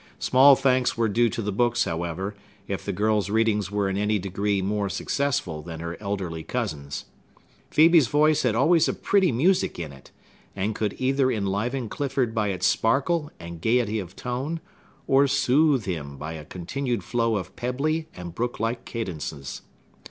[0.17, 2.33] Small thanks were due to the books, however,
[2.67, 7.05] if the girl's readings were in any degree more successful than her elderly cousin's.
[7.71, 10.09] Phœbe's voice had always a pretty music in it,
[10.55, 14.59] and could either enliven Clifford by its sparkle and gayety of tone,
[15.05, 19.61] or soothe him by a continued flow of pebbly and brook like cadences.